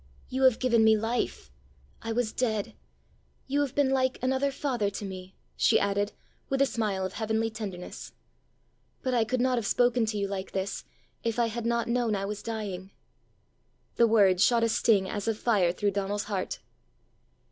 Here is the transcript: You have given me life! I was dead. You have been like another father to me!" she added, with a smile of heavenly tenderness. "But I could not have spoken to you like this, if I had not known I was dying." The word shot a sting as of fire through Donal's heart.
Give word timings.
You 0.29 0.41
have 0.45 0.57
given 0.57 0.83
me 0.83 0.97
life! 0.97 1.51
I 2.01 2.11
was 2.11 2.33
dead. 2.33 2.73
You 3.45 3.61
have 3.61 3.75
been 3.75 3.91
like 3.91 4.17
another 4.23 4.49
father 4.51 4.89
to 4.89 5.05
me!" 5.05 5.35
she 5.55 5.79
added, 5.79 6.11
with 6.49 6.59
a 6.59 6.65
smile 6.65 7.05
of 7.05 7.13
heavenly 7.13 7.51
tenderness. 7.51 8.11
"But 9.03 9.13
I 9.13 9.23
could 9.23 9.41
not 9.41 9.59
have 9.59 9.67
spoken 9.67 10.07
to 10.07 10.17
you 10.17 10.27
like 10.27 10.53
this, 10.53 10.85
if 11.23 11.37
I 11.37 11.45
had 11.49 11.67
not 11.67 11.87
known 11.87 12.15
I 12.15 12.25
was 12.25 12.41
dying." 12.41 12.89
The 13.97 14.07
word 14.07 14.41
shot 14.41 14.63
a 14.63 14.69
sting 14.69 15.07
as 15.07 15.27
of 15.27 15.37
fire 15.37 15.71
through 15.71 15.91
Donal's 15.91 16.23
heart. 16.23 16.61